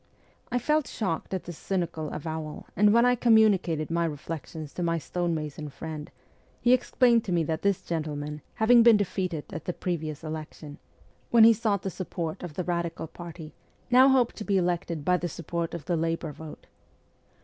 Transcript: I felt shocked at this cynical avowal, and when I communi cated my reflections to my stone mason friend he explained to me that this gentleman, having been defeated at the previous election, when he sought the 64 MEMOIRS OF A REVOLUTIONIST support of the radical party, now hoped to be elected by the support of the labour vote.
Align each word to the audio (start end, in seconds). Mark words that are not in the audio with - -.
I 0.51 0.57
felt 0.57 0.87
shocked 0.87 1.31
at 1.31 1.43
this 1.43 1.59
cynical 1.59 2.09
avowal, 2.09 2.65
and 2.75 2.91
when 2.91 3.05
I 3.05 3.15
communi 3.15 3.61
cated 3.61 3.91
my 3.91 4.03
reflections 4.03 4.73
to 4.73 4.81
my 4.81 4.97
stone 4.97 5.35
mason 5.35 5.69
friend 5.69 6.09
he 6.59 6.73
explained 6.73 7.23
to 7.25 7.31
me 7.31 7.43
that 7.43 7.61
this 7.61 7.83
gentleman, 7.83 8.41
having 8.55 8.81
been 8.81 8.97
defeated 8.97 9.45
at 9.53 9.65
the 9.65 9.73
previous 9.73 10.23
election, 10.23 10.79
when 11.29 11.43
he 11.43 11.53
sought 11.53 11.83
the 11.83 11.91
64 11.91 12.07
MEMOIRS 12.07 12.09
OF 12.09 12.13
A 12.13 12.33
REVOLUTIONIST 12.33 12.49
support 12.49 12.49
of 12.49 12.65
the 12.65 12.71
radical 12.71 13.07
party, 13.15 13.53
now 13.91 14.09
hoped 14.09 14.35
to 14.37 14.43
be 14.43 14.57
elected 14.57 15.05
by 15.05 15.17
the 15.17 15.29
support 15.29 15.75
of 15.75 15.85
the 15.85 15.95
labour 15.95 16.31
vote. 16.31 16.65